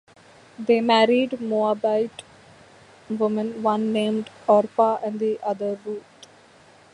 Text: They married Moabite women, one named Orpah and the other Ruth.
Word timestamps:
They 0.57 0.81
married 0.81 1.39
Moabite 1.39 2.23
women, 3.07 3.61
one 3.61 3.93
named 3.93 4.31
Orpah 4.47 4.97
and 5.03 5.19
the 5.19 5.39
other 5.43 5.79
Ruth. 5.85 6.01